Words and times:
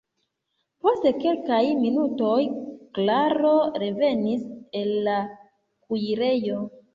Post 0.85 1.03
kelkaj 1.17 1.59
minutoj 1.81 2.37
Klaro 2.99 3.51
revenis 3.85 4.49
el 4.81 4.91
la 5.11 5.19
kuirejo. 5.85 6.65